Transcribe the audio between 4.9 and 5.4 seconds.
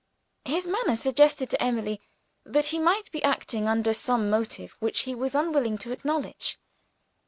he was